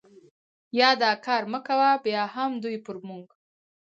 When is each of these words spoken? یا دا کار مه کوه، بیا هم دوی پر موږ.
یا 0.79 0.89
دا 1.01 1.11
کار 1.25 1.43
مه 1.51 1.59
کوه، 1.67 1.91
بیا 2.05 2.23
هم 2.35 2.51
دوی 2.63 2.77
پر 2.85 2.97
موږ. 3.07 3.27